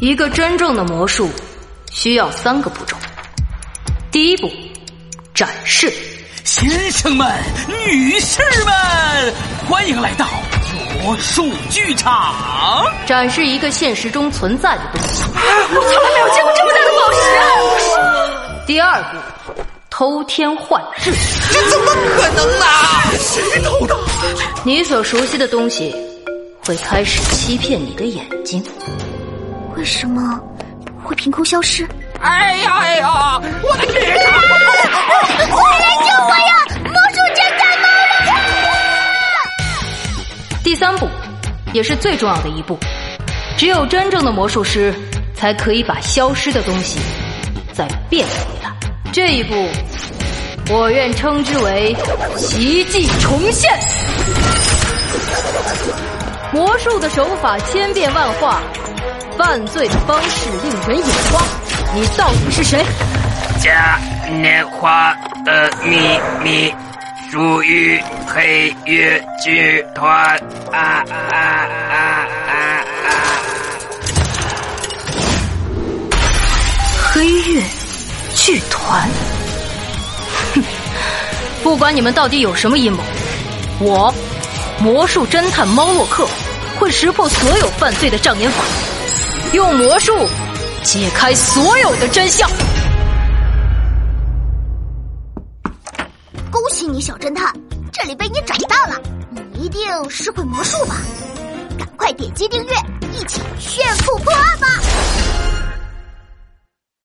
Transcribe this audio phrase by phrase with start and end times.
[0.00, 1.28] 一个真正的魔术
[1.90, 2.96] 需要三个步骤。
[4.12, 4.48] 第一步，
[5.34, 5.92] 展示。
[6.44, 7.28] 先生们、
[7.66, 9.34] 女士们，
[9.68, 10.26] 欢迎来到
[11.02, 12.86] 魔术剧场。
[13.06, 15.24] 展示一个现实中存在的东西。
[15.34, 17.12] 我从来没有见过这么大的宝
[17.78, 18.64] 石。
[18.66, 19.18] 第二步，
[19.90, 21.12] 偷天换日。
[21.52, 23.02] 这怎么可能啊？
[23.18, 23.98] 谁偷的？
[24.64, 25.92] 你所熟悉的东西
[26.64, 28.64] 会开始欺骗你的眼睛。
[29.78, 30.40] 为什么
[31.04, 31.86] 会凭空消失？
[32.20, 33.40] 哎呀哎呀！
[33.62, 34.32] 我的剧场！
[35.50, 36.52] 快来救我呀！
[36.82, 38.26] 魔术侦探猫了！
[40.64, 41.08] 第三步，
[41.72, 42.76] 也是最重要的一步，
[43.56, 44.92] 只有真正的魔术师
[45.32, 46.98] 才可以把消失的东西
[47.72, 48.72] 再变回来。
[49.12, 49.68] 这一步，
[50.70, 51.94] 我愿称之为
[52.36, 53.72] 奇迹重现。
[56.52, 58.60] 魔术的手法千变万化，
[59.38, 61.40] 犯罪的方式令人眼花。
[61.94, 62.84] 你到底是谁？
[63.60, 66.74] 嘉年华的秘密
[67.30, 70.12] 属于黑月剧团
[70.72, 71.96] 啊啊啊
[72.48, 72.52] 啊
[73.06, 73.14] 啊！
[77.12, 77.62] 黑月
[78.34, 79.08] 剧团，
[80.54, 80.62] 哼，
[81.62, 83.02] 不管你们到底有什么阴谋，
[83.78, 84.12] 我
[84.80, 86.26] 魔术侦探猫洛克
[86.78, 88.62] 会识破所有犯罪的障眼法，
[89.52, 90.12] 用魔术。
[90.84, 92.48] 解开所有的真相！
[96.50, 97.52] 恭喜你，小侦探，
[97.92, 98.98] 这里被你找到了。
[99.52, 100.96] 你一定是会魔术吧？
[101.78, 102.72] 赶快点击订阅，
[103.12, 104.47] 一起炫富破案吧！